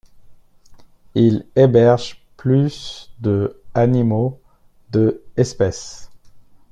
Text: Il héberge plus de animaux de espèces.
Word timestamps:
Il 1.13 1.45
héberge 1.55 2.25
plus 2.35 3.13
de 3.19 3.61
animaux 3.75 4.41
de 4.91 5.21
espèces. 5.37 6.09